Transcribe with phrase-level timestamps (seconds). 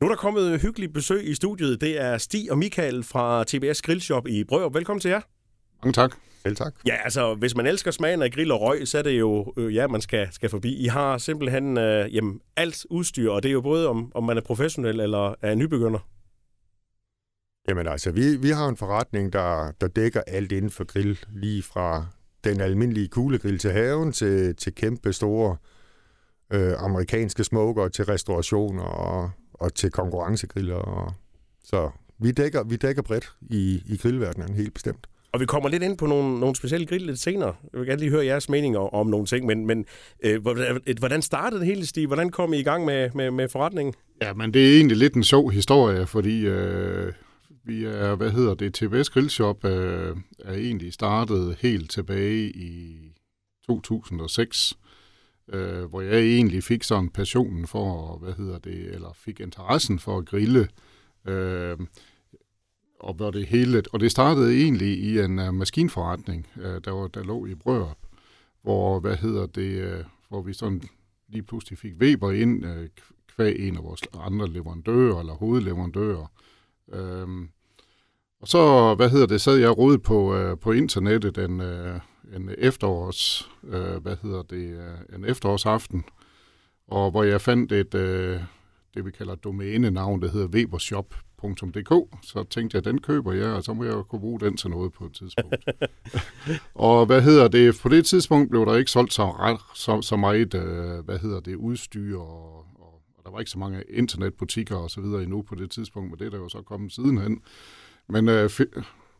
[0.00, 1.80] Nu er der kommet hyggeligt besøg i studiet.
[1.80, 4.68] Det er Stig og Michael fra TBS Grillshop i Brøger.
[4.68, 5.20] Velkommen til jer.
[5.82, 6.14] Mange tak.
[6.42, 6.74] Selv tak.
[6.86, 9.74] Ja, altså, hvis man elsker smagen af grill og røg, så er det jo, øh,
[9.74, 10.76] ja, man skal, skal forbi.
[10.76, 14.36] I har simpelthen øh, jamen, alt udstyr, og det er jo både, om, om man
[14.36, 16.08] er professionel eller er nybegynder.
[17.68, 21.62] Jamen altså, vi, vi har en forretning, der, der dækker alt inden for grill, lige
[21.62, 22.06] fra
[22.44, 25.56] den almindelige kuglegrill til haven, til, til kæmpe store
[26.52, 29.30] øh, amerikanske smoker, til restaurationer og,
[29.60, 30.76] og til konkurrencegriller.
[30.76, 31.12] Og,
[31.64, 35.06] så vi dækker, vi dækker bredt i, i grillverdenen, helt bestemt.
[35.32, 37.54] Og vi kommer lidt ind på nogle, nogle specielle grill lidt senere.
[37.72, 39.84] Jeg vil gerne lige høre jeres meninger om nogle ting, men, men
[40.24, 40.42] øh,
[40.98, 42.06] hvordan startede det hele, Stig?
[42.06, 43.94] Hvordan kom I i gang med, med, med forretningen?
[44.22, 47.12] Ja, men det er egentlig lidt en sjov historie, fordi øh,
[47.64, 52.96] vi er, hvad hedder det, TBS Grillshop øh, er egentlig startet helt tilbage i
[53.66, 54.78] 2006,
[55.52, 60.18] øh, hvor jeg egentlig fik sådan passionen for, hvad hedder det, eller fik interessen for
[60.18, 60.68] at grille.
[61.24, 61.78] Øh,
[63.00, 67.06] og hvor det hele, og det startede egentlig i en uh, maskinforretning, uh, der, var,
[67.06, 67.98] der lå i Brørup,
[68.62, 70.82] hvor, hvad hedder det, uh, hvor vi sådan
[71.28, 72.86] lige pludselig fik Weber ind, uh,
[73.36, 76.30] kvæg en af vores andre leverandører, eller hovedleverandører.
[76.86, 77.46] Uh,
[78.40, 82.00] og så, hvad hedder det, sad jeg rodet på, uh, på internettet den, uh,
[82.36, 86.04] en efterårs, uh, hvad hedder det, uh, en efterårsaften,
[86.88, 88.40] og hvor jeg fandt et, uh,
[88.94, 91.14] det vi kalder domænenavn, der hedder Webershop
[91.44, 94.56] www.dk, så tænkte jeg, den køber jeg, og så må jeg jo kunne bruge den
[94.56, 95.56] til noget på et tidspunkt.
[96.74, 100.16] og hvad hedder det, på det tidspunkt blev der ikke solgt så, ret, så, så
[100.16, 104.76] meget, øh, hvad hedder det, udstyr, og, og, og der var ikke så mange internetbutikker
[104.76, 107.42] og så videre endnu på det tidspunkt, men det er der jo så kommet sidenhen.
[108.08, 108.50] Men, øh,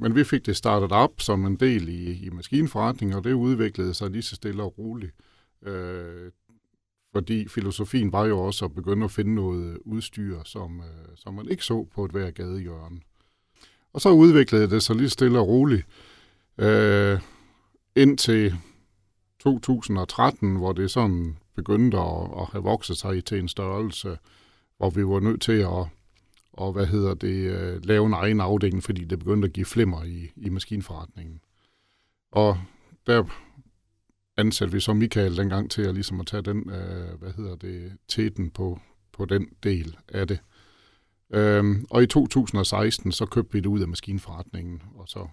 [0.00, 3.94] men vi fik det startet op som en del i, i maskinforretningen, og det udviklede
[3.94, 5.12] sig lige så stille og roligt.
[5.66, 6.30] Øh,
[7.12, 11.48] fordi filosofien var jo også at begynde at finde noget udstyr, som, øh, som man
[11.48, 13.00] ikke så på et hver gadehjørne.
[13.92, 15.86] Og så udviklede det sig lige stille og roligt
[16.58, 17.20] øh,
[17.96, 18.54] indtil
[19.40, 24.18] 2013, hvor det sådan begyndte at, at have vokset sig til en størrelse,
[24.76, 25.86] hvor vi var nødt til at
[26.60, 30.04] og hvad hedder det, øh, lave en egen afdeling, fordi det begyndte at give flimmer
[30.04, 31.40] i, i maskinforretningen.
[32.32, 32.58] Og
[33.06, 33.24] der
[34.36, 37.92] ansatte vi så Michael dengang til at, ligesom at tage den, øh, hvad hedder det,
[38.08, 38.80] teten på,
[39.12, 40.38] på den del af det.
[41.32, 45.28] Øhm, og i 2016, så købte vi det ud af maskinforretningen, og så...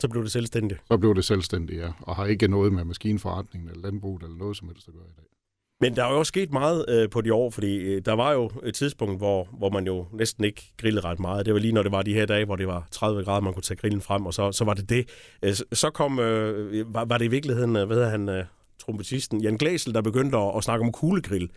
[0.00, 0.80] Så blev det selvstændigt?
[0.88, 1.92] Så blev det selvstændigt, ja.
[2.00, 5.16] Og har ikke noget med maskinforretningen eller landbruget eller noget som helst at gøre i
[5.16, 5.35] dag.
[5.80, 8.32] Men der er jo også sket meget øh, på de år, fordi øh, der var
[8.32, 11.46] jo et tidspunkt, hvor, hvor man jo næsten ikke grillede ret meget.
[11.46, 13.52] Det var lige når det var de her dage, hvor det var 30 grader, man
[13.52, 15.08] kunne tage grillen frem, og så, så var det det.
[15.42, 18.44] Øh, så kom, øh, var, var det i virkeligheden, øh, hvad hedder han, øh,
[18.78, 21.50] trompetisten Jan Glæsel, der begyndte at, at snakke om kuglegrill.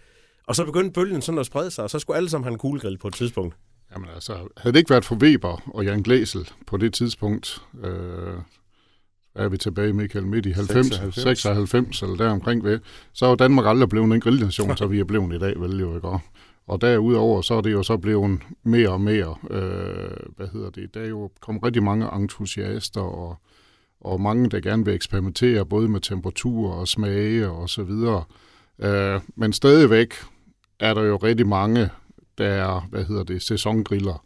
[0.47, 2.59] Og så begyndte bølgen sådan at sprede sig, og så skulle alle sammen have en
[2.59, 3.55] kuglegrill på et tidspunkt.
[3.93, 8.33] Jamen altså, havde det ikke været for Weber og Jan Glæsel på det tidspunkt, øh,
[9.35, 12.79] er vi tilbage, Michael, midt i 90, 96, 96 eller der omkring ved,
[13.13, 15.95] så er Danmark aldrig blevet en grillnation, så vi er blevet i dag, vel jo
[15.95, 16.07] ikke?
[16.67, 20.93] Og derudover, så er det jo så blevet mere og mere, øh, hvad hedder det,
[20.93, 23.37] der er jo kommet rigtig mange entusiaster og,
[24.01, 28.23] og mange, der gerne vil eksperimentere, både med temperatur og smage og så videre.
[28.79, 30.13] Øh, men stadigvæk
[30.79, 31.89] er der jo rigtig mange,
[32.37, 34.25] der er, hvad hedder det, sæsongriller,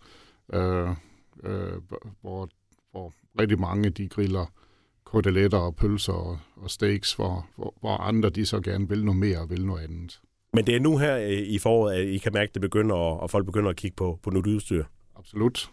[0.53, 0.89] øh,
[1.43, 1.73] øh,
[2.21, 2.49] hvor,
[2.91, 4.45] hvor rigtig mange de griller
[5.13, 9.19] koteletter og pølser og, og steaks, hvor, hvor, hvor andre de så gerne vil noget
[9.19, 10.21] mere og vil noget andet.
[10.53, 13.29] Men det er nu her i foråret, at I kan mærke, at det begynder, og
[13.29, 14.83] folk begynder at kigge på, på nyt udstyr.
[15.15, 15.69] Absolut.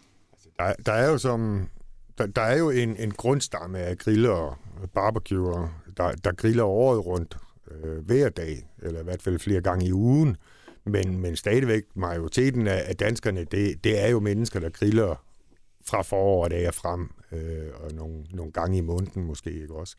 [0.59, 1.69] Der, der er jo som,
[2.17, 4.57] der, der er jo en, en grundstamme af griller og
[4.93, 7.37] barbecuer, der, der griller året rundt
[7.71, 10.37] øh, hver dag, eller i hvert fald flere gange i ugen.
[10.85, 15.15] Men, men stadigvæk majoriteten af, af danskerne, det, det er jo mennesker, der griller
[15.85, 19.95] fra foråret af frem, øh, og nogle, nogle gange i måneden måske ikke også.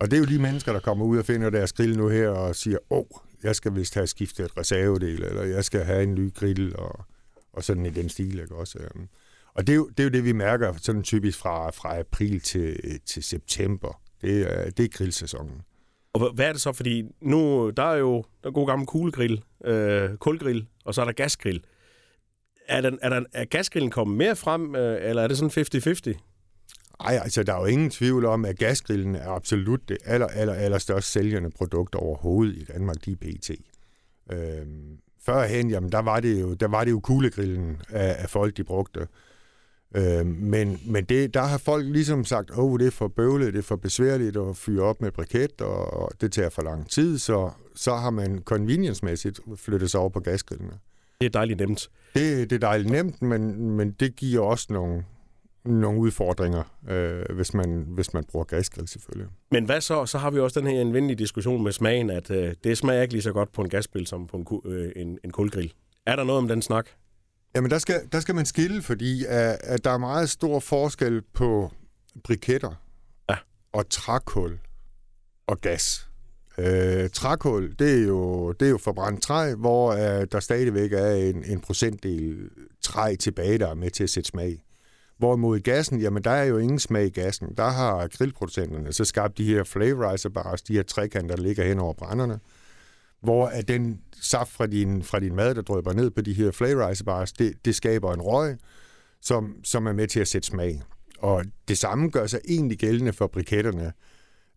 [0.00, 2.28] Og det er jo de mennesker, der kommer ud og finder deres grill nu her
[2.28, 3.04] og siger, åh, oh,
[3.42, 7.04] jeg skal vist have skiftet et reservedel, eller jeg skal have en ny grill, og,
[7.52, 8.78] og sådan i den stil, ikke også.
[8.78, 9.08] Øhm,
[9.54, 12.40] og det er, jo, det er jo det, vi mærker sådan typisk fra, fra april
[12.40, 14.00] til, til september.
[14.22, 15.62] Det er, det er grillsæsonen.
[16.12, 16.72] Og hvad er det så?
[16.72, 21.04] Fordi nu, der er jo der er god gammel kuglegrill, øh, kulgrill, og så er
[21.04, 21.64] der gasgrill
[22.68, 25.64] er, den, er, den, er gasgrillen kommet mere frem, øh, eller er det sådan
[26.14, 26.20] 50-50?
[27.02, 30.54] Nej, altså der er jo ingen tvivl om, at gasgrillen er absolut det aller, aller,
[30.54, 33.50] aller største sælgende produkt overhovedet i Danmark, lige pt.
[34.32, 38.56] Øhm, førhen, jamen, der var det jo, der var det jo kuglegrillen af, af folk,
[38.56, 39.06] de brugte.
[39.96, 43.52] Øhm, men men det, der har folk ligesom sagt, åh, oh, det er for bøvlet,
[43.52, 46.90] det er for besværligt at fyre op med briket, og, og det tager for lang
[46.90, 50.78] tid, så, så har man convenience-mæssigt flyttet sig over på gasgrillene.
[51.24, 51.90] Det er dejligt nemt.
[52.14, 55.04] Det, det er dejligt nemt, men, men det giver også nogle,
[55.64, 59.28] nogle udfordringer, øh, hvis, man, hvis man bruger gasgrill selvfølgelig.
[59.50, 60.06] Men hvad så?
[60.06, 63.14] Så har vi også den her indvendige diskussion med smagen, at øh, det smager ikke
[63.14, 65.72] lige så godt på en gasgrill som på en, øh, en, en kulgrill.
[66.06, 66.86] Er der noget om den snak?
[67.56, 71.22] Jamen, der skal, der skal man skille, fordi at, at der er meget stor forskel
[71.22, 71.72] på
[72.24, 72.74] briketter
[73.30, 73.36] Ja.
[73.72, 74.58] og trækul
[75.46, 76.08] og gas.
[76.58, 81.14] Øh, trækul, det er jo, det er jo forbrændt træ, hvor øh, der stadigvæk er
[81.14, 82.50] en, en procentdel
[82.82, 84.62] træ tilbage, der er med til at sætte smag.
[85.18, 87.54] Hvorimod i gassen, jamen der er jo ingen smag i gassen.
[87.56, 91.78] Der har grillproducenterne så skabt de her flavorizer bars, de her trekanter, der ligger hen
[91.78, 92.40] over brænderne,
[93.20, 96.50] hvor at den saft fra din, fra din mad, der drøber ned på de her
[96.50, 98.56] flavorizer bars, det, det skaber en røg,
[99.20, 100.82] som, som er med til at sætte smag.
[101.18, 103.92] Og det samme gør sig egentlig gældende for briketterne.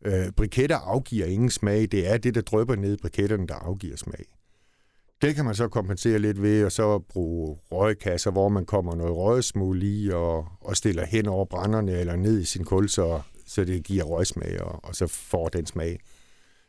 [0.06, 1.82] Øh, briketter afgiver ingen smag.
[1.92, 4.26] Det er det, der drøber ned i briketterne, der afgiver smag.
[5.22, 9.16] Det kan man så kompensere lidt ved, og så bruge røgkasser, hvor man kommer noget
[9.16, 13.66] røgsmul i, og, og stiller hen over brænderne eller ned i sin kul, så, så
[13.66, 16.00] det giver røgsmag, og, og så får den smag.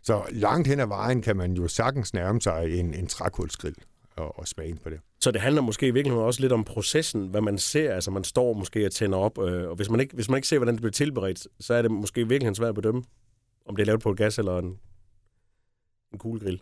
[0.03, 3.77] Så langt hen ad vejen kan man jo sagtens nærme sig en, en trækulsgrill
[4.17, 5.01] og, og smage på det.
[5.21, 7.93] Så det handler måske i virkeligheden også lidt om processen, hvad man ser.
[7.95, 10.49] Altså man står måske og tænder op, øh, og hvis man, ikke, hvis man ikke
[10.49, 13.03] ser, hvordan det bliver tilberedt, så er det måske i virkeligheden svært at bedømme,
[13.67, 14.79] om det er lavet på et gas eller en,
[16.13, 16.61] en kuglegrill.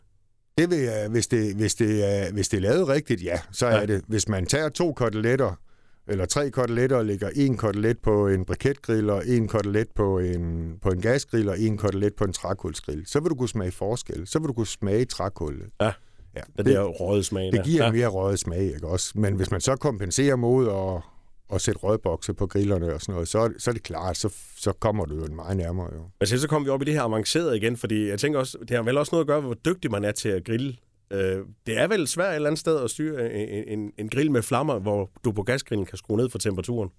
[0.58, 3.80] Det vil jeg, hvis det, hvis det, hvis det er lavet rigtigt, ja, så er
[3.80, 3.86] Ja.
[3.86, 4.02] det.
[4.08, 5.54] Hvis man tager to koteletter,
[6.08, 10.72] eller tre koteletter, og lægger en kotelet på en briketgrill, og en kotelet på en,
[10.82, 14.26] på en gasgrill, og en kotelet på en trækulsgrill, så vil du kunne smage forskel.
[14.26, 15.68] Så vil du kunne smage trækullet.
[15.80, 15.92] Ja.
[16.36, 17.52] Ja Det, det der røde smag.
[17.52, 17.92] det giver ja.
[17.92, 19.12] mere røget smag, ikke også?
[19.14, 21.02] Men hvis man så kompenserer mod at,
[21.54, 24.16] at sætte rødbokse på grillerne og sådan noget, så, er det- så er det klart,
[24.16, 26.00] så, så kommer du jo meget nærmere jo.
[26.20, 28.70] Altså, så kommer vi op i det her avancerede igen, fordi jeg tænker også, det
[28.70, 30.76] har vel også noget at gøre med, hvor dygtig man er til at grille.
[31.10, 34.30] Øh, det er vel svært et eller andet sted at styre en, en, en grill
[34.30, 36.90] med flammer, hvor du på gasgrillen kan skrue ned for temperaturen.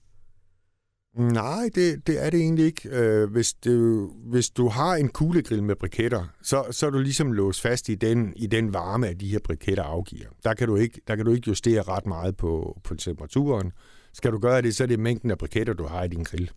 [1.15, 2.89] Nej, det, det er det egentlig ikke.
[2.89, 7.31] Øh, hvis, du, hvis du har en kuglegrill med briketter, så, så er du ligesom
[7.31, 10.27] låst fast i den, i den varme, at de her briketter afgiver.
[10.43, 13.71] Der kan du ikke, der kan du ikke justere ret meget på, på temperaturen.
[14.13, 16.51] Skal du gøre det, så er det mængden af briketter, du har i din grill.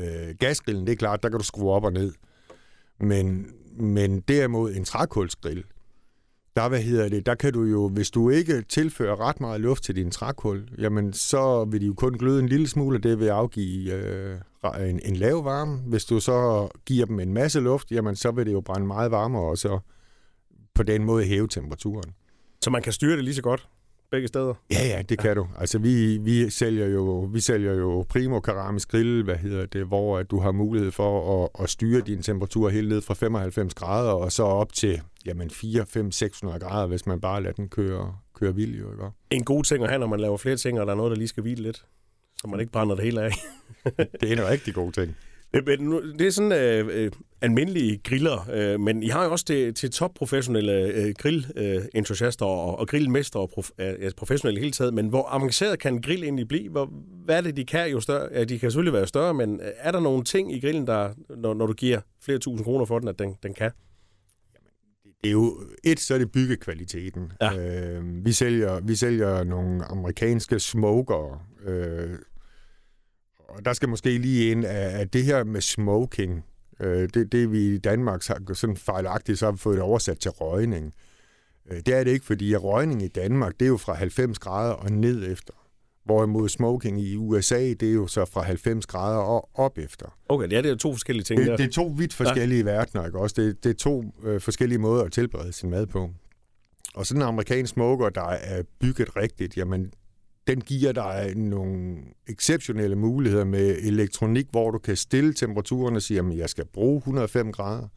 [0.00, 2.12] Øh, gasgrillen, det er klart, der kan du skrue op og ned.
[3.00, 5.64] Men, men derimod en trækulsgrill,
[6.56, 9.84] der, hvad hedder det, der kan du jo, hvis du ikke tilfører ret meget luft
[9.84, 13.18] til din trækul, jamen så vil de jo kun gløde en lille smule, og det
[13.18, 15.76] vil afgive øh, en, en lav varme.
[15.76, 19.10] Hvis du så giver dem en masse luft, jamen så vil det jo brænde meget
[19.10, 19.78] varmere, og så
[20.74, 22.12] på den måde hæve temperaturen.
[22.62, 23.68] Så man kan styre det lige så godt
[24.10, 24.54] begge steder.
[24.70, 25.46] Ja, ja, det kan du.
[25.58, 30.18] Altså, vi, vi, sælger jo, vi sælger jo Primo Keramisk Grill, hvad hedder det, hvor
[30.18, 34.12] at du har mulighed for at, at styre din temperatur helt ned fra 95 grader,
[34.12, 38.16] og så op til jamen, 4, 5, 600 grader, hvis man bare lader den køre,
[38.34, 39.04] køre vild, jo, ikke?
[39.30, 41.16] En god ting at have, når man laver flere ting, og der er noget, der
[41.16, 41.84] lige skal hvile lidt,
[42.36, 43.30] så man ikke brænder det hele af.
[44.20, 45.16] Det er en rigtig god ting.
[45.66, 49.44] Men- nu, det er sådan øh, øh, almindelige griller, øh, men I har jo også
[49.48, 54.94] det, til topprofessionelle øh, grillentusiaster og, og grillmestre og prof, øh, professionelle i hele taget.
[54.94, 56.68] Men hvor avanceret kan en grill egentlig blive?
[56.70, 56.90] Hvor,
[57.24, 58.28] hvad er det, de kan jo større?
[58.32, 61.10] Ja, de kan selvfølgelig være større, men øh, er der nogle ting i grillen, der,
[61.36, 63.70] når, når du giver flere tusind kroner for den, at den, den kan?
[65.22, 67.32] Det er jo, et, så er det byggekvaliteten.
[67.40, 67.58] Ja.
[67.58, 72.18] Øh, vi, sælger, vi sælger nogle amerikanske smoker, øh,
[73.38, 76.44] og der skal måske lige ind, at, det her med smoking,
[76.80, 80.30] øh, det, det vi i Danmark har sådan fejlagtigt, så har fået det oversat til
[80.30, 80.94] røgning.
[81.70, 84.72] Øh, det er det ikke, fordi røgning i Danmark, det er jo fra 90 grader
[84.72, 85.52] og ned efter.
[86.06, 90.06] Hvorimod smoking i USA, det er jo så fra 90 grader og op efter.
[90.28, 91.46] Okay, ja, det er to forskellige ting der.
[91.46, 92.70] Det, det er to vidt forskellige ja.
[92.70, 93.34] verdener, ikke også?
[93.38, 96.10] Det, det er to øh, forskellige måder at tilberede sin mad på.
[96.94, 99.92] Og sådan en amerikansk smoker, der er bygget rigtigt, jamen,
[100.46, 101.96] den giver dig nogle
[102.28, 106.98] exceptionelle muligheder med elektronik, hvor du kan stille temperaturen og sige, at jeg skal bruge
[106.98, 107.88] 105 grader.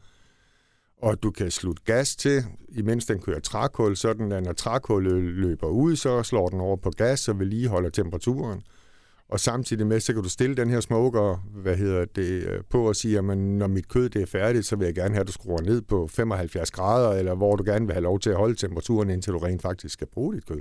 [1.02, 5.66] Og du kan slutte gas til, imens den kører trækul, sådan at når trækullet løber
[5.66, 8.62] ud, så slår den over på gas og vedligeholder temperaturen.
[9.28, 12.88] Og samtidig med, så kan du stille den her smoker, hvad hedder det, øh, på
[12.88, 15.26] og sige, at når mit kød det er færdigt, så vil jeg gerne have, at
[15.26, 18.36] du skruer ned på 75 grader, eller hvor du gerne vil have lov til at
[18.36, 20.60] holde temperaturen, indtil du rent faktisk skal bruge dit kød.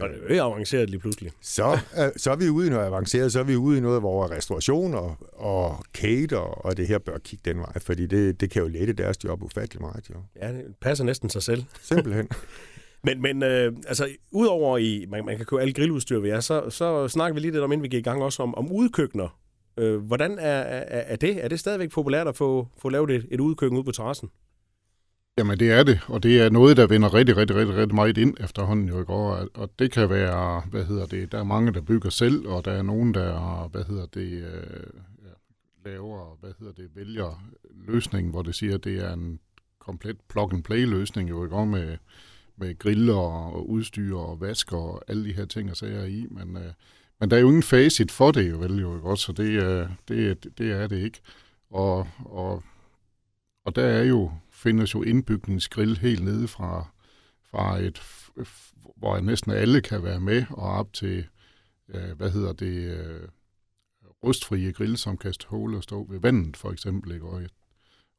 [0.00, 1.32] Og det er jo ikke avanceret lige pludselig.
[1.40, 4.00] Så, øh, så er vi ude i noget avanceret, så er vi ude i noget,
[4.00, 8.50] hvor restauration og, og cater og det her bør kigge den vej, fordi det, det
[8.50, 10.10] kan jo lette deres job ufattelig meget.
[10.10, 10.14] Jo.
[10.42, 11.64] Ja, det passer næsten sig selv.
[11.82, 12.28] Simpelthen.
[13.04, 16.70] Men, men øh, altså, udover i, man, man kan købe alt grilludstyr ved jer, så,
[16.70, 19.38] så snakker vi lige lidt om, inden vi gik i gang også, om, om udkøkkener.
[19.76, 21.44] Øh, hvordan er, er, er det?
[21.44, 24.30] Er det stadigvæk populært at få, få lavet et, et udkøkken ud på terrassen?
[25.38, 28.18] Jamen det er det, og det er noget, der vender rigtig, rigtig, rigtig, rigtig meget
[28.18, 31.72] ind efterhånden jo i går, og det kan være, hvad hedder det, der er mange,
[31.72, 35.00] der bygger selv, og der er nogen, der, hvad hedder det, øh,
[35.84, 37.44] laver, hvad hedder det, vælger
[37.86, 39.40] løsningen, hvor det siger, at det er en
[39.78, 41.96] komplet plug-and-play-løsning jo i går med,
[42.56, 46.56] med griller og udstyr og vasker og alle de her ting og sager i, men,
[46.56, 46.72] øh,
[47.20, 49.88] men der er jo ingen facit for det jo vel jo ikke så det, øh,
[50.08, 51.20] det, det er det ikke.
[51.70, 52.62] Og, og,
[53.64, 56.88] og der er jo, findes jo indbygningsgrill helt nede fra,
[57.42, 58.02] fra et,
[58.96, 61.26] hvor næsten alle kan være med, og op til,
[61.88, 63.28] øh, hvad hedder det, øh,
[64.24, 67.12] rustfrie grill, som kan ståle og stå ved vandet, for eksempel.
[67.12, 67.26] Ikke?
[67.26, 67.42] Og,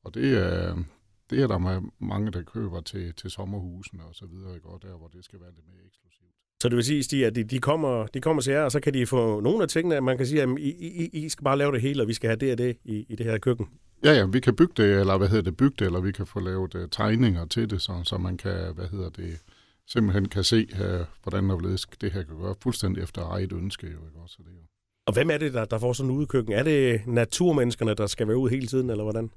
[0.03, 0.83] og det er,
[1.29, 4.67] det er der mange, der køber til, til sommerhusene og så videre, ikke?
[4.67, 6.34] og der, hvor det skal være lidt mere eksklusivt.
[6.61, 8.79] Så det vil sige, Stig, at de, de, kommer, de kommer til jer, og så
[8.79, 11.57] kan de få nogle af tingene, man kan sige, at I, I, I skal bare
[11.57, 13.67] lave det hele, og vi skal have det og det i, i det her køkken.
[14.03, 16.25] Ja, ja, vi kan bygge det, eller hvad hedder det, bygge det, eller vi kan
[16.25, 19.37] få lavet uh, tegninger til det, så, så man kan, hvad hedder det,
[19.87, 21.49] simpelthen kan se, uh, hvordan
[22.01, 23.87] det her kan gøre fuldstændig efter eget ønske.
[23.87, 24.19] Jo, ikke?
[24.23, 24.65] Også, det, jo.
[25.07, 26.53] Og hvem er det, der, der får sådan en udkøkken?
[26.53, 29.29] Er det naturmenneskerne, der skal være ude hele tiden, eller hvordan?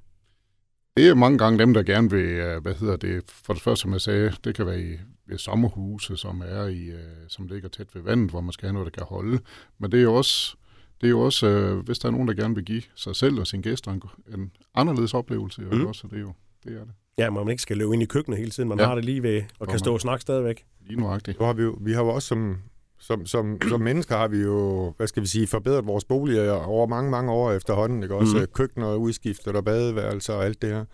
[0.98, 3.82] Det er mange gange dem, der gerne vil, øh, hvad hedder det, for det første,
[3.82, 7.68] som jeg sagde, det kan være i ved sommerhuse, som er i, øh, som ligger
[7.68, 9.38] tæt ved vandet, hvor man skal have noget, der kan holde.
[9.78, 10.56] Men det er jo også,
[11.00, 13.40] det er jo også øh, hvis der er nogen, der gerne vil give sig selv
[13.40, 14.02] og sine gæster en,
[14.34, 15.86] en anderledes oplevelse, mm.
[15.86, 16.32] også, så det er jo,
[16.64, 16.92] det er det.
[17.18, 18.68] Ja, man ikke skal løbe ind i køkkenet hele tiden.
[18.68, 18.86] Man ja.
[18.86, 20.64] har det lige ved og kan stå og snakke stadigvæk.
[20.86, 21.40] Lige nuagtigt.
[21.40, 22.56] Nu har vi, jo, vi har jo også som,
[22.98, 26.86] som, som, som mennesker har vi jo, hvad skal vi sige, forbedret vores boliger over
[26.86, 28.02] mange, mange år efterhånden.
[28.02, 28.14] Ikke?
[28.14, 28.46] Også mm.
[28.54, 30.84] køkkener udskiftet og badeværelser og alt det her.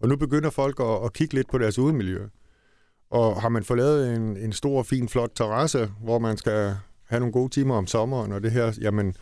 [0.00, 2.26] Og nu begynder folk at, at kigge lidt på deres udemiljø.
[3.10, 7.20] Og har man fået lavet en, en stor, fin, flot terrasse, hvor man skal have
[7.20, 9.14] nogle gode timer om sommeren og det her, jamen,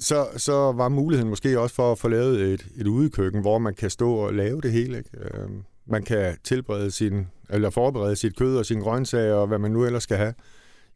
[0.00, 3.74] så, så var muligheden måske også for at få lavet et, et udekøkken, hvor man
[3.74, 4.98] kan stå og lave det hele.
[4.98, 5.10] Ikke?
[5.20, 5.48] Øh,
[5.86, 9.84] man kan tilberede sin, eller forberede sit kød og sine grøntsager og hvad man nu
[9.84, 10.34] ellers skal have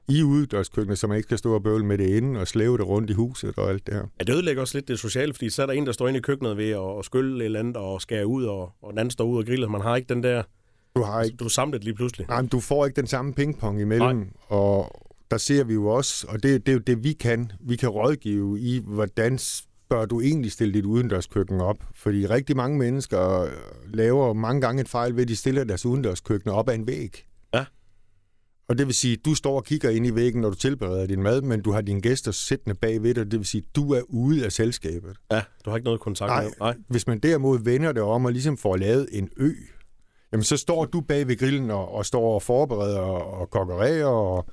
[0.09, 2.87] i uddørskøkkenet, så man ikke skal stå og bøvle med det inde og slæve det
[2.87, 4.03] rundt i huset og alt det her.
[4.21, 6.19] Ja, det ødelægger også lidt det sociale, fordi så er der en, der står inde
[6.19, 9.11] i køkkenet ved at skylle et eller andet og skære ud, og, og den anden
[9.11, 9.69] står ud og griller.
[9.69, 10.43] Man har ikke den der...
[10.97, 11.37] Du har ikke...
[11.37, 12.27] Du er samlet lige pludselig.
[12.29, 14.27] Nej, men du får ikke den samme pingpong imellem, Nej.
[14.49, 17.53] og der ser vi jo også, og det, det er jo det, vi kan.
[17.61, 19.39] Vi kan rådgive i, hvordan
[19.91, 21.77] bør du egentlig stille dit udendørskøkken op?
[21.95, 23.49] Fordi rigtig mange mennesker
[23.87, 27.25] laver mange gange et fejl ved, at de stiller deres udendørskøkken op ad en væg.
[28.69, 31.23] Og det vil sige, du står og kigger ind i væggen, når du tilbereder din
[31.23, 33.31] mad, men du har dine gæster siddende bagved dig.
[33.31, 35.17] Det vil sige, du er ude af selskabet.
[35.33, 36.75] Ja, du har ikke noget kontakt Nej, med Nej.
[36.89, 39.53] Hvis man derimod vender det om og ligesom får lavet en ø,
[40.33, 44.07] jamen så står du bag ved grillen og, og står og forbereder og, og kokkererer
[44.07, 44.47] og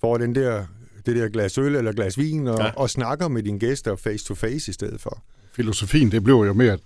[0.00, 0.66] får den der,
[1.06, 2.70] det der glas øl eller glas vin og, ja.
[2.70, 5.22] og snakker med dine gæster face to face i stedet for.
[5.52, 6.78] Filosofien, det bliver jo mere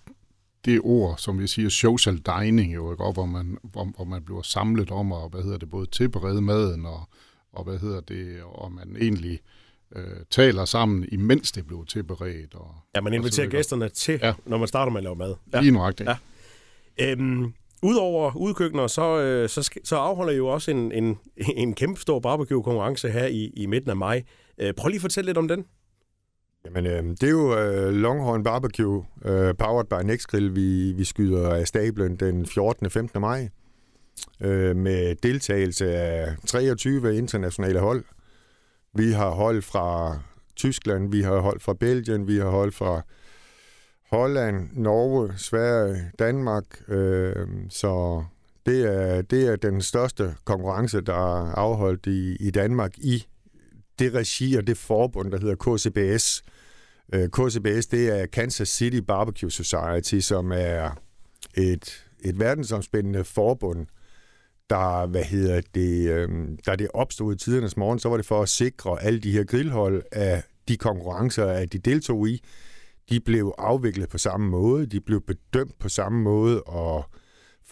[0.64, 3.04] det ord, som vi siger, social dining, jo, ikke?
[3.12, 6.86] hvor, man, hvor, hvor man bliver samlet om, og hvad hedder det, både tilberede maden,
[6.86, 7.08] og,
[7.52, 9.40] og hvad hedder det, og man egentlig
[9.96, 12.54] øh, taler sammen, imens det bliver tilberedt.
[12.54, 14.34] Og, ja, man inviterer gæsterne til, ja.
[14.46, 15.34] når man starter med at lave mad.
[15.52, 15.60] Ja.
[15.60, 16.10] Lige nøjagtigt.
[16.98, 17.12] Ja.
[17.12, 17.54] Øhm,
[17.84, 21.18] Udover udkøkkener, så, øh, så, så afholder I jo også en, en,
[21.56, 24.22] en kæmpe stor barbecue-konkurrence her i, i midten af maj.
[24.58, 25.64] Øh, prøv lige at fortælle lidt om den.
[26.64, 31.50] Jamen, øh, det er jo øh, Longhorn Barbecue, øh, powered by Nextgrill, vi, vi skyder
[31.50, 32.90] af stablen den 14.
[32.90, 33.20] 15.
[33.20, 33.48] maj,
[34.40, 38.04] øh, med deltagelse af 23 internationale hold.
[38.94, 40.18] Vi har hold fra
[40.56, 43.02] Tyskland, vi har hold fra Belgien, vi har hold fra
[44.10, 46.64] Holland, Norge, Sverige, Danmark.
[46.88, 48.24] Øh, så
[48.66, 53.26] det er, det er den største konkurrence, der er afholdt i, i Danmark i
[53.98, 56.42] det regi og det forbund, der hedder KCBS.
[57.14, 60.90] Øh, KCBS, det er Kansas City Barbecue Society, som er
[61.56, 63.86] et, et verdensomspændende forbund,
[64.70, 66.28] der, hvad hedder det, øh,
[66.66, 69.44] der det opstod i tidernes morgen, så var det for at sikre alle de her
[69.44, 72.44] grillhold af de konkurrencer, at de deltog i,
[73.10, 77.04] de blev afviklet på samme måde, de blev bedømt på samme måde, og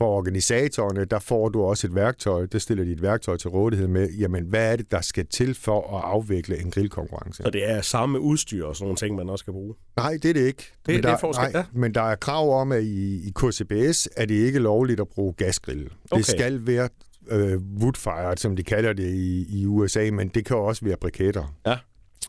[0.00, 3.88] for organisatorerne, der får du også et værktøj, det stiller de et værktøj til rådighed
[3.88, 7.45] med, jamen hvad er det, der skal til for at afvikle en grillkonkurrence?
[7.45, 9.75] Og det er samme udstyr og sådan nogle ting, man også skal bruge?
[9.97, 10.73] Nej, det er det ikke.
[10.87, 11.64] Det, men, der, det er forskel, nej, ja.
[11.73, 15.33] men der er krav om, at i, i KCBS er det ikke lovligt at bruge
[15.33, 15.88] gasgrill.
[16.11, 16.19] Okay.
[16.19, 16.88] Det skal være
[17.30, 21.54] øh, woodfired, som de kalder det i, i USA, men det kan også være briketter.
[21.66, 21.76] Ja.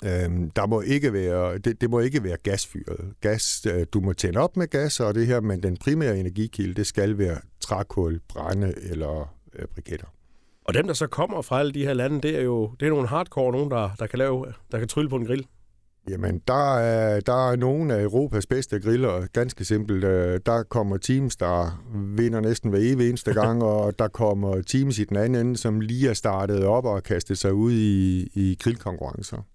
[0.05, 3.13] Øhm, der må ikke være, det, det må ikke være gasfyret.
[3.21, 6.74] Gas, øh, du må tænde op med gas og det her, men den primære energikilde,
[6.74, 10.07] det skal være trækul, brænde eller øh, briketter.
[10.65, 12.89] Og dem, der så kommer fra alle de her lande, det er jo det er
[12.89, 15.45] nogle hardcore, nogen, der, der kan lave, der kan trylle på en grill.
[16.10, 20.03] Jamen, der er, der er nogle af Europas bedste griller, ganske simpelt.
[20.03, 21.83] Øh, Der kommer teams, der
[22.17, 25.79] vinder næsten hver evig eneste gang, og der kommer teams i den anden ende, som
[25.79, 29.45] lige er startet op og kastet sig ud i, i grillkonkurrencer.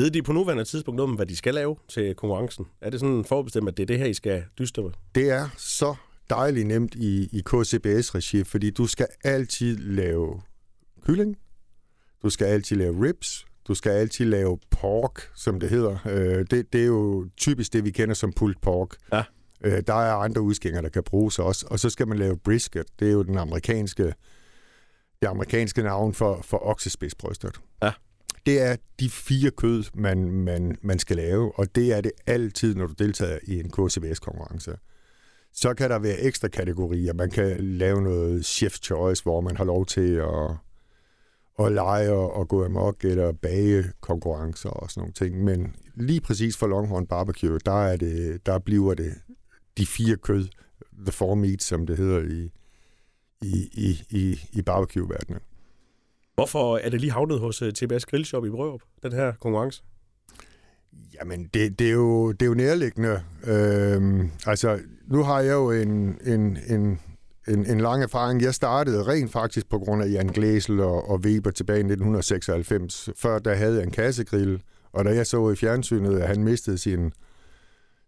[0.00, 2.66] Ved de på nuværende tidspunkt noget om, hvad de skal lave til konkurrencen?
[2.80, 4.90] Er det sådan forudbestemt, at det er det her, I skal dyste med?
[5.14, 5.94] Det er så
[6.30, 10.40] dejligt nemt i, i KCBS-regi, fordi du skal altid lave
[11.06, 11.36] kylling,
[12.22, 15.98] du skal altid lave ribs, du skal altid lave pork, som det hedder.
[16.06, 18.96] Øh, det, det er jo typisk det, vi kender som pulled pork.
[19.12, 19.22] Ja.
[19.64, 21.66] Øh, der er andre udskænger, der kan bruges også.
[21.70, 22.86] Og så skal man lave brisket.
[23.00, 24.04] Det er jo den amerikanske,
[25.22, 27.60] det amerikanske navn for, for oksespidsbrystet.
[28.46, 32.74] Det er de fire kød, man, man, man skal lave, og det er det altid,
[32.74, 34.76] når du deltager i en KCBS-konkurrence.
[35.52, 37.12] Så kan der være ekstra kategorier.
[37.12, 40.50] Man kan lave noget chef choice, hvor man har lov til at,
[41.58, 45.44] at lege og, og gå amok, eller bage konkurrencer og sådan nogle ting.
[45.44, 49.14] Men lige præcis for Longhorn Barbecue, der, er det, der bliver det
[49.78, 50.48] de fire kød,
[51.04, 52.50] the four meats, som det hedder i,
[53.42, 55.40] i, i, i, i barbecue-verdenen.
[56.40, 59.82] Hvorfor er det lige havnet hos øh, TBS Grillshop i Brørup, den her konkurrence?
[61.14, 63.22] Jamen, det, det, er, jo, det er jo nærliggende.
[63.46, 67.00] Øhm, altså, nu har jeg jo en, en, en,
[67.48, 68.42] en, en lang erfaring.
[68.42, 73.08] Jeg startede rent faktisk på grund af Jan Glæsel og, og Weber tilbage i 1996.
[73.16, 76.78] Før der havde jeg en kassegrill, og da jeg så i fjernsynet, at han mistede
[76.78, 77.12] sin,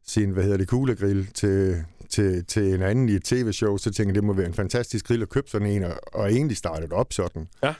[0.07, 4.09] sin hvad hedder det, kuglegrill til, til, til en anden i et tv-show, så tænkte
[4.09, 6.93] jeg, det må være en fantastisk grill at købe sådan en, og, og egentlig startet
[6.93, 7.49] op sådan.
[7.62, 7.75] Ja.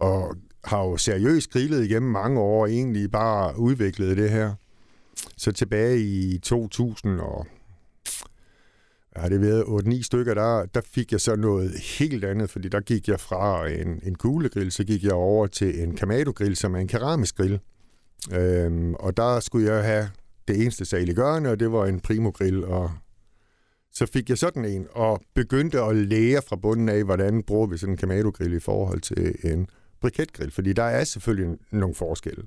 [0.00, 4.54] Og har jo seriøst grillet igennem mange år, og egentlig bare udviklet det her.
[5.36, 7.46] Så tilbage i 2000 og
[9.16, 12.80] har det været 8-9 stykker, der, der fik jeg så noget helt andet, fordi der
[12.80, 16.78] gik jeg fra en, en kuglegrill, så gik jeg over til en Kamado-grill, som er
[16.78, 17.60] en keramisk grill.
[18.32, 20.10] Øhm, og der skulle jeg have
[20.48, 22.90] det eneste saliggørende, og det var en Primo-grill, og
[23.92, 27.78] så fik jeg sådan en, og begyndte at lære fra bunden af, hvordan bruger vi
[27.78, 29.68] sådan en Kamado-grill i forhold til en
[30.00, 32.44] briketgrill, fordi der er selvfølgelig nogle forskelle.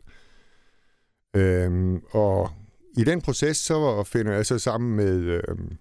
[1.36, 2.52] Øhm, og
[2.98, 5.78] i den proces, så finder jeg så sammen med øhm,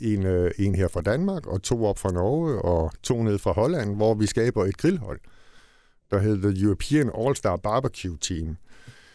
[0.00, 3.52] en, øh, en her fra Danmark, og to op fra Norge, og to ned fra
[3.52, 5.20] Holland, hvor vi skaber et grillhold,
[6.10, 8.56] der hedder The European All-Star Barbecue Team.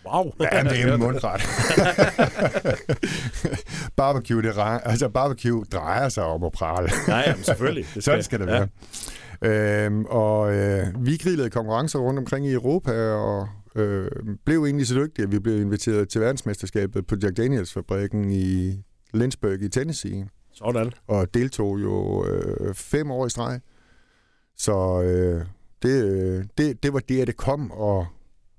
[0.06, 0.34] Wow!
[0.40, 1.42] Ja, det er en mundret.
[3.98, 6.90] barbecue, det altså barbecue drejer sig om at prale.
[7.08, 7.86] ja, jamen, selvfølgelig.
[7.94, 8.68] Det Sådan skal det være.
[9.44, 14.12] Øhm, og øh, vi grillede konkurrencer rundt omkring i Europa, og øh,
[14.46, 18.78] blev egentlig så dygtige, at vi blev inviteret til verdensmesterskabet på Jack Daniels-fabrikken i
[19.14, 20.92] Lynchburg i Tennessee, Sådan.
[21.08, 23.60] og deltog jo øh, fem år i streg.
[24.58, 25.46] Så øh,
[25.82, 28.08] det, øh, det, det var det, at det kom, og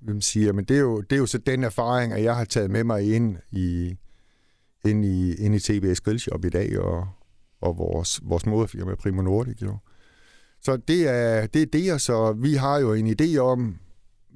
[0.01, 2.45] hvem siger, men det er, jo, det er jo så den erfaring, at jeg har
[2.45, 3.97] taget med mig ind i,
[4.85, 7.09] ind i, ind i TBS Grillshop i dag, og,
[7.61, 9.79] og vores, vores moderfirma Primo Nordic jo.
[10.65, 13.77] Så det er, det er det, og så vi har jo en idé om,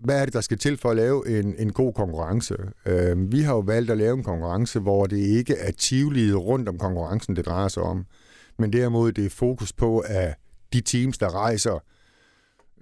[0.05, 2.57] hvad er det, der skal til for at lave en, en god konkurrence.
[2.87, 6.69] Øh, vi har jo valgt at lave en konkurrence, hvor det ikke er tivliget rundt
[6.69, 8.07] om konkurrencen, det drejer sig om,
[8.59, 10.35] men derimod det er fokus på, at
[10.73, 11.79] de teams, der rejser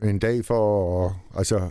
[0.05, 1.71] en dag for at altså,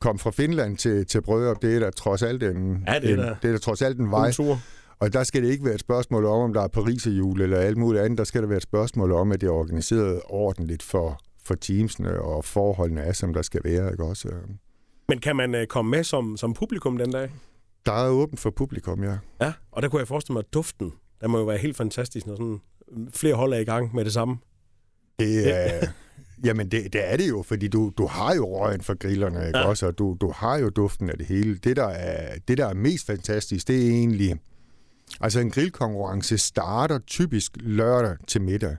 [0.00, 3.14] komme fra Finland til, til Brødrup, det er der trods alt en, Ja, det er
[3.14, 3.34] en, der.
[3.42, 4.32] det er der trods alt en vej.
[4.32, 4.58] Tur.
[5.00, 7.76] Og der skal det ikke være et spørgsmål om, om der er pariserhjul eller alt
[7.76, 8.18] muligt andet.
[8.18, 12.20] Der skal det være et spørgsmål om, at det er organiseret ordentligt for, for teamsene,
[12.20, 13.90] og forholdene er, som der skal være.
[13.90, 14.28] Ikke også?
[15.08, 17.30] Men kan man øh, komme med som, som publikum den dag?
[17.86, 19.18] Der er åbent for publikum, ja.
[19.40, 22.26] Ja, og der kunne jeg forestille mig, at duften, der må jo være helt fantastisk,
[22.26, 22.60] når sådan
[23.14, 24.36] flere hold er i gang med det samme.
[25.18, 25.86] Det er,
[26.46, 29.58] jamen, det, det er det jo, fordi du, du har jo røgen fra grillerne, ikke
[29.58, 29.68] ja.
[29.68, 29.86] også?
[29.86, 31.58] Og du, du har jo duften af det hele.
[31.58, 34.36] Det der, er, det, der er mest fantastisk, det er egentlig...
[35.20, 38.76] Altså, en grillkonkurrence starter typisk lørdag til middag.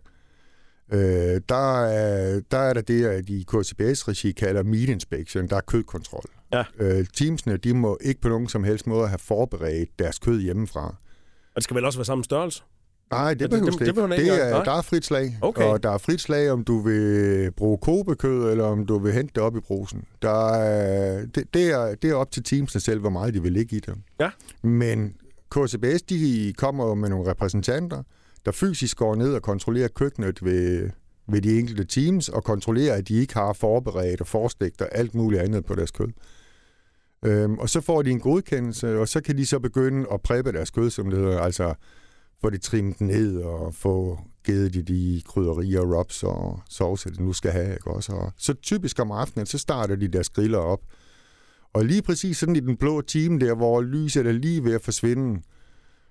[0.93, 5.61] Øh, der, er, der er der det, at i KCBS-regi kalder meat inspection, der er
[5.61, 6.23] kødkontrol.
[6.53, 6.63] Ja.
[6.79, 10.85] Øh, teamsene, de må ikke på nogen som helst måde have forberedt deres kød hjemmefra.
[10.87, 12.63] Og det skal vel også være samme størrelse?
[13.11, 14.15] Nej, det- det behøver det- det, det ikke.
[14.15, 14.41] Det engang.
[14.41, 14.63] er, Nej.
[14.63, 15.63] der er frit slag, Okay.
[15.63, 19.31] og der er frit slag, om du vil bruge kobekød, eller om du vil hente
[19.35, 20.03] det op i brusen.
[20.21, 23.51] Der er, det, det, er, det er op til teamsene selv, hvor meget de vil
[23.51, 23.95] ligge i det.
[24.19, 24.29] Ja.
[24.63, 25.13] Men
[25.51, 28.03] KCBS, de kommer med nogle repræsentanter,
[28.45, 30.89] der fysisk går ned og kontrollerer køkkenet ved,
[31.27, 35.15] ved de enkelte teams, og kontrollerer, at de ikke har forberedt og forstegt og alt
[35.15, 36.07] muligt andet på deres kød.
[37.25, 40.51] Øhm, og så får de en godkendelse, og så kan de så begynde at præppe
[40.51, 41.73] deres kød, som det hedder, altså
[42.41, 47.33] få det trimmet ned og få givet de de krydderier, rubs og sauce, det nu
[47.33, 47.73] skal have.
[47.73, 48.11] Ikke også?
[48.11, 50.81] Og så typisk om aftenen, så starter de deres griller op.
[51.77, 54.81] Og lige præcis sådan i den blå time der, hvor lyset er lige ved at
[54.81, 55.41] forsvinde,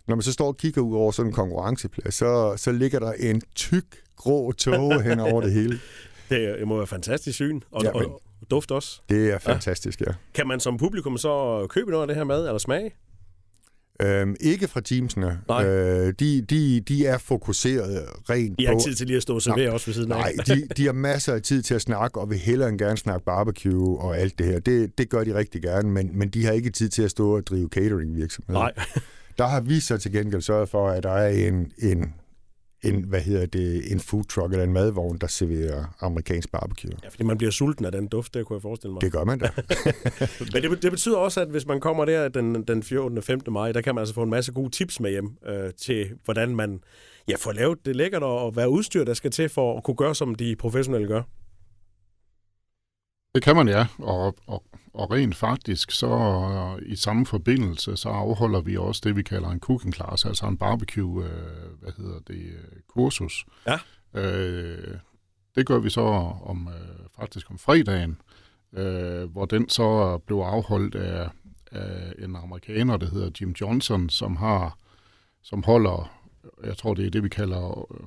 [0.06, 3.12] når man så står og kigger ud over sådan en konkurrenceplads, så, så ligger der
[3.12, 3.84] en tyk,
[4.16, 5.78] grå tåge hen over det hele.
[6.28, 9.00] Det, må være fantastisk syn, og, Ja, ja, og duft også.
[9.08, 10.12] Det er fantastisk, ja.
[10.34, 12.94] Kan man som publikum så købe noget af det her mad, eller smage?
[14.02, 15.38] Øhm, ikke fra teamsene.
[15.48, 15.66] Nej.
[15.66, 18.80] Øh, de, de, de er fokuseret rent I har på...
[18.84, 20.18] tid til lige at stå og servere også ved siden af.
[20.18, 22.96] Nej, de, de har masser af tid til at snakke, og vil hellere end gerne
[22.96, 24.58] snakke barbecue og alt det her.
[24.58, 27.36] Det, det gør de rigtig gerne, men, men de har ikke tid til at stå
[27.36, 28.54] og drive catering virksomhed.
[28.54, 28.72] Nej.
[29.38, 32.14] Der har vi så til gengæld sørget for, at der er en, en,
[32.82, 36.90] en, hvad hedder det, en food truck eller en madvogn, der serverer amerikansk barbecue.
[37.04, 39.02] Ja, fordi man bliver sulten af den duft, det kunne jeg forestille mig.
[39.02, 39.50] Det gør man da.
[40.52, 43.18] Men det, det betyder også, at hvis man kommer der den, den 14.
[43.18, 43.52] og 15.
[43.52, 46.56] maj, der kan man altså få en masse gode tips med hjem øh, til, hvordan
[46.56, 46.80] man
[47.28, 49.96] ja, får lavet det lækkert og, og hvad udstyr, der skal til for at kunne
[49.96, 51.22] gøre, som de professionelle gør.
[53.36, 58.08] Det kan man ja, og, og, og rent faktisk så øh, i samme forbindelse, så
[58.08, 62.18] afholder vi også det, vi kalder en cooking class, altså en barbecue, øh, hvad hedder
[62.26, 63.46] det, øh, kursus.
[63.66, 63.78] Ja.
[64.20, 64.98] Øh,
[65.56, 66.00] det gør vi så
[66.44, 68.20] om øh, faktisk om fredagen,
[68.72, 71.28] øh, hvor den så blev afholdt af,
[71.72, 74.78] af en amerikaner, der hedder Jim Johnson, som har,
[75.42, 76.10] som holder,
[76.64, 78.06] jeg tror det er det, vi kalder øh,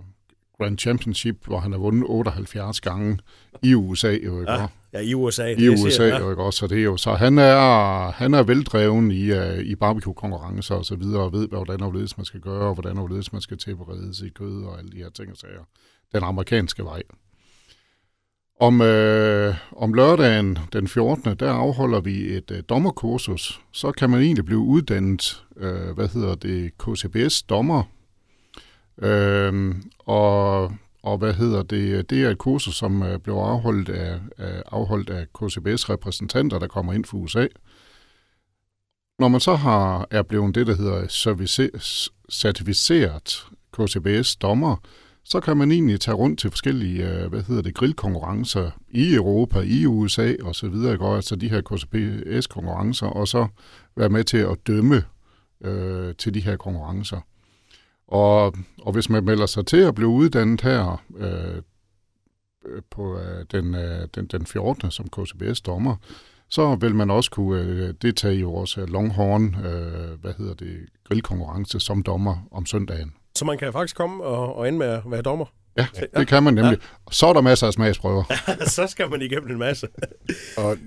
[0.60, 3.20] Grand Championship, hvor han har vundet 78 gange
[3.64, 4.52] i USA, jo ikke?
[4.52, 5.48] Ja, ja i USA.
[5.48, 8.44] i USA, siger, jo ikke også, så det er jo, så han er, han er
[8.44, 12.40] veldreven i, uh, i barbecue-konkurrencer og så videre, og ved, hvordan og hvorledes man skal
[12.40, 15.32] gøre, og hvordan og hvorledes man skal tilberede sig kød og alle de her ting
[15.32, 15.64] og sager.
[16.14, 17.02] Den amerikanske vej.
[18.62, 21.36] Om, øh, om lørdagen den 14.
[21.36, 23.62] der afholder vi et øh, dommerkursus.
[23.72, 27.84] Så kan man egentlig blive uddannet, øh, hvad hedder det, KCBS dommer.
[29.02, 30.72] Øh, og,
[31.04, 35.10] og hvad hedder det, det er et kursus, som øh, blev afholdt af, af, afholdt
[35.10, 37.48] af KCBS repræsentanter, der kommer ind fra USA.
[39.20, 44.76] Når man så har, er blevet det, der hedder service- certificeret KCBS dommer,
[45.24, 49.60] så kan man egentlig tage rundt til forskellige, øh, hvad hedder det, grillkonkurrencer i Europa,
[49.60, 53.48] i USA og så videre, går altså de her KCBS-konkurrencer, og så
[53.96, 55.04] være med til at dømme
[55.64, 57.22] øh, til de her konkurrencer.
[58.12, 61.62] Og, og hvis man melder sig til at blive uddannet her øh,
[62.66, 64.92] øh, på øh, den, øh, den, den 14.
[64.92, 65.96] som KCBS-dommer,
[66.50, 70.78] så vil man også kunne øh, deltage i vores øh, Longhorn, øh, hvad hedder det,
[71.08, 73.14] grillkonkurrence som dommer om søndagen.
[73.36, 75.46] Så man kan faktisk komme og, og ende med at være dommer.
[75.78, 76.78] Ja, det kan man nemlig.
[77.06, 78.24] Og så er der masser af smagsprøver.
[78.76, 79.88] så skal man igennem en masse.
[80.58, 80.78] Og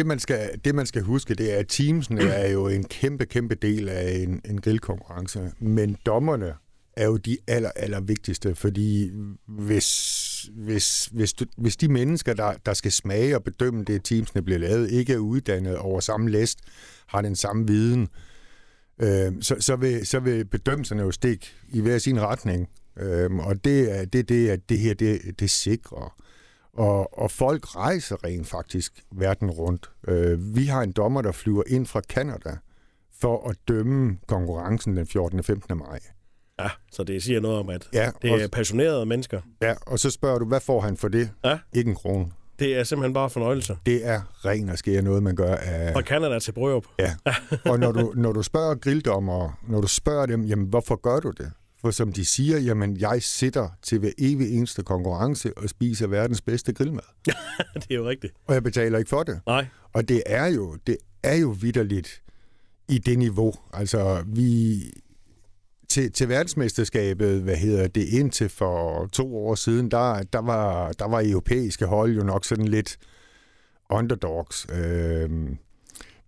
[0.00, 3.26] det man, skal, det, man skal huske, det er, at teamsene er jo en kæmpe,
[3.26, 5.52] kæmpe del af en, en grillkonkurrence.
[5.58, 6.54] Men dommerne
[6.96, 9.10] er jo de aller, aller vigtigste, fordi
[9.46, 14.42] hvis, hvis, hvis, du, hvis de mennesker, der, der skal smage og bedømme det, teamsene
[14.42, 16.58] bliver lavet, ikke er uddannet over samme læst,
[17.06, 18.08] har den samme viden,
[19.02, 22.68] øh, så, så, vil, så vil bedømmelserne jo stikke i hver sin retning.
[22.98, 26.16] Øh, og det er det, det, at det her det, det sikrer.
[26.72, 29.90] Og, og folk rejser rent faktisk verden rundt.
[30.08, 32.56] Øh, vi har en dommer, der flyver ind fra Kanada
[33.20, 35.38] for at dømme konkurrencen den 14.
[35.38, 35.78] og 15.
[35.78, 35.98] maj.
[36.60, 39.40] Ja, så det siger noget om, at Ja, det og, er passionerede mennesker.
[39.62, 41.30] ja, og så spørger du, hvad får han for det?
[41.44, 41.58] Ja.
[41.72, 42.26] Ikke en krone.
[42.58, 43.76] Det er simpelthen bare fornøjelse.
[43.86, 45.92] Det er ren og skære noget, man gør af...
[45.92, 46.84] Fra Canada til Brørup.
[46.98, 47.14] Ja.
[47.70, 51.30] Og når du, når du spørger grilldommer, når du spørger dem, jamen hvorfor gør du
[51.30, 51.52] det?
[51.80, 56.40] For som de siger, jamen jeg sitter til hver evig eneste konkurrence og spiser verdens
[56.40, 57.02] bedste grillmad.
[57.74, 58.34] det er jo rigtigt.
[58.46, 59.40] Og jeg betaler ikke for det.
[59.46, 62.22] Nej, Og det er jo, det er jo vidderligt
[62.88, 63.54] i det niveau.
[63.72, 64.82] Altså, vi
[65.88, 71.08] til, til verdensmesterskabet, hvad hedder det, indtil for to år siden, der, der, var, der
[71.08, 72.98] var europæiske hold jo nok sådan lidt
[73.90, 74.66] underdogs.
[74.72, 75.58] Øhm,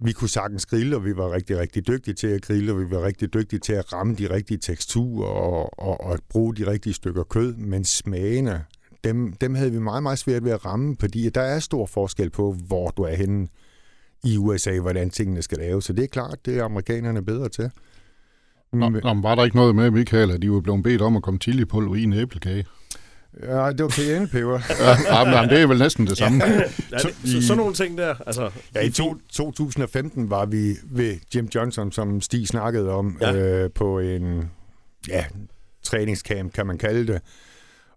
[0.05, 2.91] vi kunne sagtens grille, og vi var rigtig, rigtig dygtige til at grille, og vi
[2.91, 6.95] var rigtig dygtige til at ramme de rigtige teksturer og, og, og bruge de rigtige
[6.95, 8.65] stykker kød, men smagene,
[9.05, 12.31] dem, dem havde vi meget, meget svært ved at ramme, fordi der er stor forskel
[12.31, 13.49] på, hvor du er henne
[14.25, 15.85] i USA, hvordan tingene skal laves.
[15.85, 17.71] Så det er klart, det er amerikanerne bedre til.
[18.73, 21.17] Nå, Men- nå, var der ikke noget med, Michael, at de var blevet bedt om
[21.17, 22.65] at komme chilipulver i en æblekage?
[23.41, 24.61] Ja, det var cayennepeber.
[24.81, 26.45] Ja, jamen, jamen, det er vel næsten det samme.
[26.49, 28.15] ja, det, så, sådan nogle ting der.
[28.27, 33.35] Altså, Ja, i to, 2015 var vi ved Jim Johnson, som Stig snakkede om, ja.
[33.35, 34.51] øh, på en
[35.09, 35.25] ja,
[35.83, 37.23] træningscamp, kan man kalde det.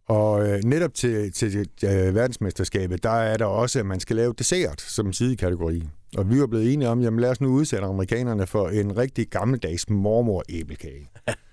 [0.08, 4.34] Og øh, netop til, til øh, verdensmesterskabet, der er der også, at man skal lave
[4.38, 5.84] dessert som sidekategori.
[6.17, 9.28] Og vi var blevet enige om, jamen lad os nu udsætte amerikanerne for en rigtig
[9.28, 11.10] gammeldags mormor-æblekage.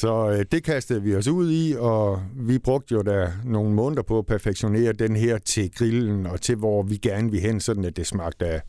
[0.00, 4.02] Så øh, det kastede vi os ud i, og vi brugte jo da nogle måneder
[4.02, 7.84] på at perfektionere den her til grillen, og til hvor vi gerne vil hen, sådan
[7.84, 8.62] at det smagte af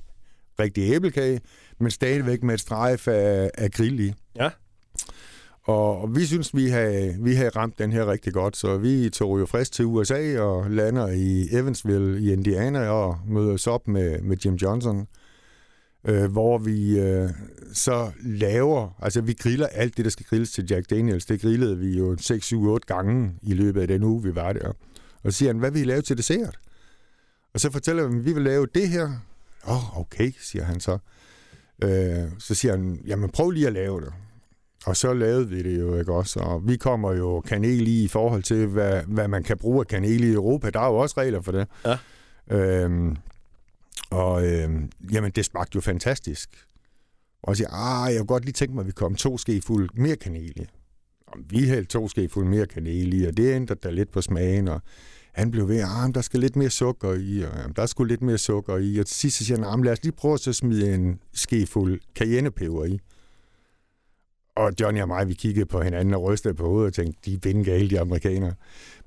[0.60, 1.42] rigtig æblekage,
[1.80, 4.14] men stadigvæk med et strejf af, af grill i.
[4.36, 4.50] Ja.
[5.64, 9.10] Og, og vi synes, vi har, vi har ramt den her rigtig godt, så vi
[9.10, 13.88] tog jo frisk til USA og lander i Evansville i Indiana og møder os op
[13.88, 15.08] med, med Jim Johnson,
[16.06, 17.30] øh, hvor vi øh,
[17.74, 21.26] så laver, altså vi griller alt det, der skal grilles til Jack Daniels.
[21.26, 24.68] Det grillede vi jo 6-7-8 gange i løbet af den uge, vi var der.
[25.24, 26.60] Og så siger han, hvad vil I lave til dessert?
[27.54, 29.10] Og så fortæller vi, at vi vil lave det her.
[29.68, 30.98] Åh, oh, okay, siger han så.
[31.84, 34.14] Øh, så siger han, jamen prøv lige at lave det.
[34.86, 36.40] Og så lavede vi det jo, ikke også?
[36.40, 39.88] Og vi kommer jo kanel i i forhold til, hvad, hvad man kan bruge af
[39.88, 40.70] kanel i Europa.
[40.70, 41.68] Der er jo også regler for det.
[41.86, 41.98] Ja.
[42.56, 43.18] Øhm,
[44.12, 44.70] og øh,
[45.12, 46.68] jamen, det smagte jo fantastisk.
[47.44, 49.90] Og jeg siger, ah, jeg kunne godt lige tænke mig, at vi kom to skefuld
[49.94, 50.66] mere kanel i.
[51.28, 54.68] Og vi hældte to skefuld mere kanel i, og det ændrede da lidt på smagen,
[54.68, 54.82] og
[55.34, 58.22] han blev ved, ah, der skal lidt mere sukker i, og jamen, der skulle lidt
[58.22, 60.56] mere sukker i, og til sidst så siger han, ah, lad os lige prøve at
[60.56, 63.00] smide en skefuld cayennepeber i.
[64.56, 67.50] Og Johnny og mig, vi kiggede på hinanden og rystede på hovedet og tænkte, de
[67.50, 68.54] er gale, de amerikanere.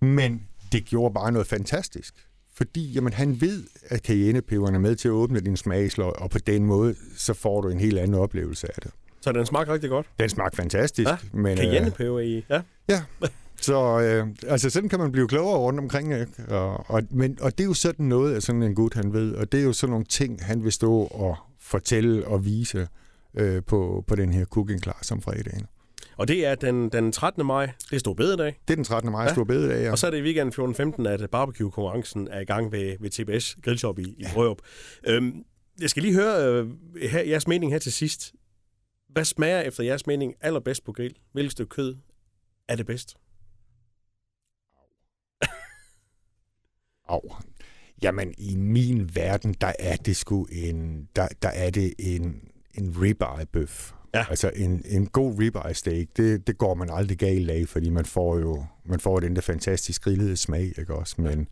[0.01, 2.15] Men det gjorde bare noget fantastisk.
[2.57, 6.39] Fordi jamen, han ved, at cayennepeberen er med til at åbne din smagsløg, og på
[6.39, 8.91] den måde, så får du en helt anden oplevelse af det.
[9.21, 10.07] Så den smager rigtig godt.
[10.21, 11.11] Den smagte fantastisk.
[11.11, 12.45] Ja, men, øh, Cayennepeber i.
[12.51, 12.61] Ja.
[12.89, 13.03] Ja,
[13.61, 16.15] så øh, altså sådan kan man blive klogere rundt omkring.
[16.15, 16.33] Ikke?
[16.49, 19.35] Og, og, men, og det er jo sådan noget, at sådan en gut han ved,
[19.35, 22.89] og det er jo sådan nogle ting, han vil stå og fortælle og vise
[23.35, 25.67] øh, på, på den her cooking class om fredagen.
[26.17, 27.47] Og det er den, den 13.
[27.47, 27.67] maj.
[27.67, 28.61] Det er stor bededag.
[28.69, 29.13] Det er den 13.
[29.13, 29.29] maj, Ja.
[29.29, 29.33] ja.
[29.35, 29.91] stor bededag, ja.
[29.91, 30.75] Og så er det i weekenden
[31.05, 34.59] 14.15, at barbecue-konkurrencen er i gang ved, ved TBS Grillshop i, i Brørup.
[35.07, 35.45] Øhm,
[35.81, 36.71] jeg skal lige høre øh,
[37.11, 38.33] her, jeres mening her til sidst.
[39.09, 41.15] Hvad smager efter jeres mening allerbedst på grill?
[41.33, 41.97] Hvilket stykke kød
[42.69, 43.17] er det bedst?
[47.09, 47.21] Au.
[48.03, 53.03] Jamen, i min verden, der er det sgu en, der, der er det en, en
[53.03, 53.93] ribeye bøf.
[54.15, 54.27] Ja.
[54.31, 58.05] Altså en, en god ribeye steak, det, det går man aldrig galt af, fordi man
[58.05, 61.15] får jo man får den der fantastisk grillede smag, ikke også?
[61.19, 61.49] Men,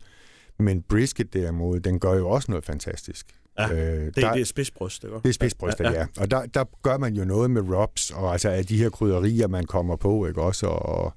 [0.59, 3.27] men brisket derimod, den gør jo også noget fantastisk.
[3.59, 5.15] Ja, øh, Det, der, det er spidsbryst, ikke?
[5.15, 6.07] det er spidsbryster, Ja, ja, ja.
[6.17, 6.21] ja.
[6.21, 9.47] Og der, der gør man jo noget med rubs, og altså af de her krydderier,
[9.47, 10.67] man kommer på, ikke også?
[10.67, 11.13] Og,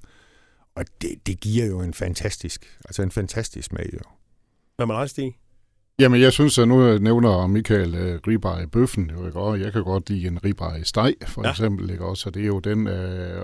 [0.75, 3.99] og det, det giver jo en fantastisk, altså en fantastisk smag, jo.
[4.75, 5.37] Hvad med dig, Stig?
[5.99, 9.39] Jamen, jeg synes, at nu nævner Michael uh, ribeye bøffen, jo, ikke?
[9.39, 11.49] og jeg kan godt lide en ribeye steg, for Ja.
[11.49, 12.05] eksempel, ikke?
[12.05, 12.93] også, og det er jo den, uh,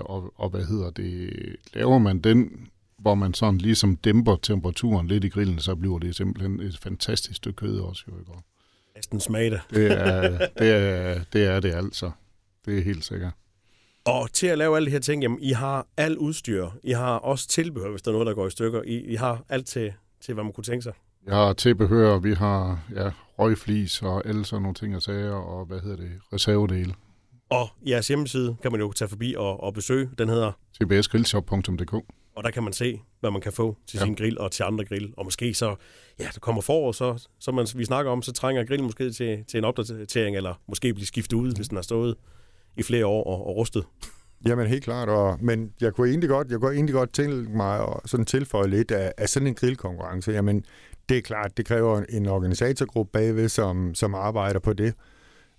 [0.04, 1.30] og, og hvad hedder det,
[1.74, 6.16] laver man den, hvor man sådan ligesom dæmper temperaturen lidt i grillen, så bliver det
[6.16, 8.30] simpelthen et fantastisk stykke kød også, jo, ikke?
[8.94, 9.60] Næsten smag det.
[9.70, 12.10] Det er, det er, det er det altså.
[12.66, 13.32] Det er helt sikkert.
[14.04, 16.68] Og til at lave alle de her ting, jamen, I har alt udstyr.
[16.82, 18.82] I har også tilbehør, hvis der er noget, der går i stykker.
[18.82, 19.92] I, I har alt til,
[20.24, 20.92] til, hvad man kunne tænke sig.
[21.26, 25.66] Vi har tilbehør, vi har ja, røgflis og alle sådan nogle ting og sager, og
[25.66, 26.94] hvad hedder det, reservedele.
[27.50, 30.10] Og jeres hjemmeside kan man jo tage forbi og, og besøge.
[30.18, 31.94] Den hedder, tbsgrillshop.dk
[32.36, 34.04] og der kan man se, hvad man kan få til Ja.
[34.04, 35.14] sin grill og til andre grill.
[35.16, 35.74] Og måske så,
[36.18, 39.44] ja, der kommer forår, så, så man, vi snakker om, så trænger grillen måske til,
[39.44, 42.14] til en opdatering, eller måske blive skiftet ud, hvis den har stået
[42.76, 43.84] i flere år og, og rustet.
[44.46, 47.80] Jamen helt klart, og, men jeg kunne egentlig godt, jeg kunne egentlig godt tænke mig
[47.80, 50.32] at sådan tilføje lidt af, af sådan en grillkonkurrence.
[50.32, 50.64] Jamen,
[51.08, 54.94] det er klart, det kræver en organisatorgruppe bagved, som, som arbejder på det.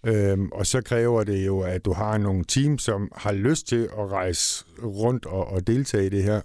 [0.05, 3.89] Øhm, og så kræver det jo, at du har nogle team, som har lyst til
[3.97, 6.41] at rejse rundt og, og deltage i det her.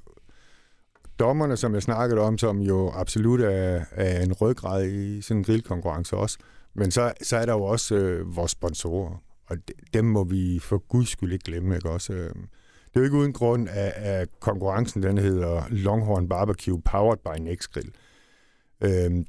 [1.19, 5.45] Dommerne, som jeg snakkede om, som jo absolut er, er en ryggrad i sådan en
[5.45, 6.39] grillkonkurrence også.
[6.75, 10.59] Men så, så er der jo også øh, vores sponsorer, og de, dem må vi
[10.63, 11.75] for guds skyld ikke glemme.
[11.75, 11.91] Ikke?
[11.91, 16.83] Også, øh, det er jo ikke uden grund, at, at konkurrencen den hedder Longhorn Barbecue
[16.83, 17.89] Powered by Nexgrill.
[17.89, 18.10] Øh,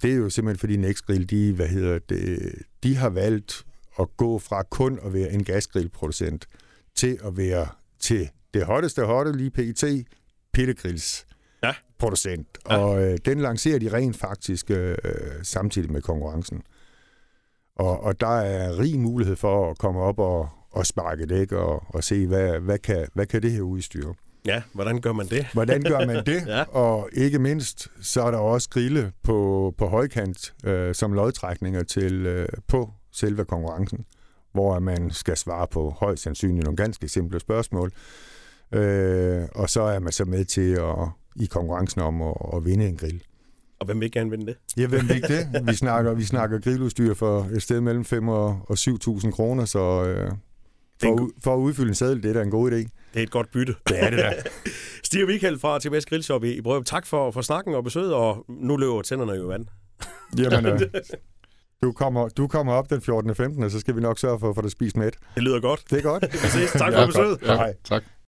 [0.01, 3.65] det er jo simpelthen fordi Nexgrill, de, hvad hedder det, de har valgt
[3.99, 6.45] at gå fra kun at være en gasgrillproducent
[6.95, 7.67] til at være
[7.99, 9.83] til det hotteste hotte lige pt.
[10.53, 11.25] pillegrills
[11.63, 11.73] Ja.
[11.99, 12.47] producent.
[12.69, 12.77] Ja.
[12.77, 14.95] Og øh, den lancerer de rent faktisk øh,
[15.43, 16.61] samtidig med konkurrencen.
[17.75, 21.83] Og, og der er rig mulighed for at komme op og, og sparke dæk og,
[21.87, 24.13] og se, hvad, hvad, kan, hvad kan det her udstyr.
[24.45, 25.47] Ja, hvordan gør man det?
[25.53, 26.43] Hvordan gør man det?
[26.47, 26.63] Ja.
[26.63, 32.25] Og ikke mindst, så er der også grille på, på højkant øh, som lodtrækninger til,
[32.25, 34.05] øh, på selve konkurrencen,
[34.53, 37.91] hvor man skal svare på højst sandsynligt nogle ganske simple spørgsmål.
[38.71, 42.87] Øh, og så er man så med til at, i konkurrencen om at, at vinde
[42.87, 43.23] en grill.
[43.79, 44.55] Og hvem vil ikke gerne vinde det?
[44.77, 45.47] Ja, hvem vil ikke det?
[45.67, 50.05] Vi snakker, vi snakker grilludstyr for et sted mellem 5 og, og 7.000 kroner, så
[50.05, 50.31] øh,
[51.01, 53.00] for, for at udfylde en seddel, det er da en god idé.
[53.13, 53.75] Det er et godt bytte.
[53.87, 54.33] Det er det da.
[55.03, 58.45] Stig og Michael fra TBS Grillshop i, Brøb, tak for, for snakken og besøget, og
[58.49, 59.65] nu løber tænderne jo vand.
[60.37, 60.81] Jamen, øh,
[61.83, 63.29] Du kommer, du kommer op den 14.
[63.29, 63.63] og 15.
[63.63, 65.11] og så skal vi nok sørge for at få dig spist med.
[65.35, 65.83] Det lyder godt.
[65.89, 66.23] Det er godt.
[66.33, 66.71] Vi ses.
[66.71, 67.37] Tak for besøget.
[67.41, 67.73] Ja, Hej.
[67.83, 68.03] tak.